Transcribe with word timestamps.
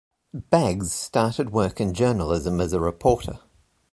Baggs 0.33 0.91
started 0.91 1.51
work 1.51 1.79
in 1.79 1.93
journalism 1.93 2.59
as 2.59 2.73
a 2.73 2.79
reporter. 2.79 3.39